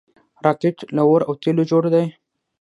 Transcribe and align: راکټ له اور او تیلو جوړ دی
راکټ 0.45 0.77
له 0.95 1.01
اور 1.07 1.21
او 1.27 1.33
تیلو 1.41 1.63
جوړ 1.71 1.83
دی 1.93 2.05